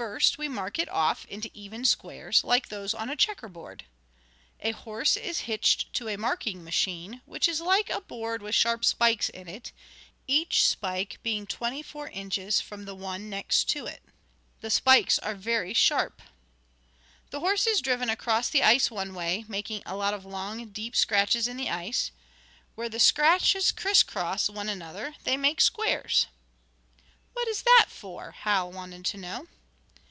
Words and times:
First 0.00 0.38
we 0.38 0.48
mark 0.48 0.78
it 0.78 0.88
off 0.88 1.26
into 1.26 1.50
even 1.52 1.84
squares, 1.84 2.42
like 2.42 2.68
those 2.70 2.94
on 2.94 3.10
a 3.10 3.16
checker 3.16 3.50
board. 3.50 3.84
A 4.60 4.70
horse 4.70 5.14
is 5.14 5.40
hitched 5.40 5.92
to 5.92 6.08
a 6.08 6.16
marking 6.16 6.64
machine, 6.64 7.20
which 7.26 7.46
is 7.46 7.60
like 7.60 7.90
a 7.90 8.00
board 8.00 8.40
with 8.40 8.54
sharp 8.54 8.82
spikes 8.82 9.28
in 9.28 9.46
it, 9.46 9.72
each 10.26 10.66
spike 10.66 11.18
being 11.22 11.46
twenty 11.46 11.82
four 11.82 12.08
inches 12.08 12.62
from 12.62 12.86
the 12.86 12.94
one 12.94 13.28
next 13.28 13.68
to 13.68 13.84
it. 13.84 14.02
The 14.62 14.70
spikes 14.70 15.18
are 15.18 15.34
very 15.34 15.74
sharp. 15.74 16.22
"The 17.28 17.40
horse 17.40 17.66
is 17.66 17.82
driven 17.82 18.08
across 18.08 18.48
the 18.48 18.62
ice 18.62 18.90
one 18.90 19.12
way, 19.12 19.44
making 19.48 19.82
a 19.84 19.96
lot 19.96 20.14
of 20.14 20.24
long, 20.24 20.70
deep 20.70 20.96
scratches 20.96 21.46
in 21.46 21.58
the 21.58 21.68
ice, 21.68 22.10
where 22.74 22.88
the 22.88 22.98
scratches 22.98 23.70
criss 23.70 24.02
cross 24.02 24.48
one 24.48 24.70
another 24.70 25.16
they 25.24 25.36
make 25.36 25.60
squares." 25.60 26.26
"What 27.34 27.46
is 27.48 27.60
that 27.64 27.88
for?" 27.90 28.30
Hal 28.30 28.72
wanted 28.72 29.04
to 29.04 29.18
know. 29.18 29.46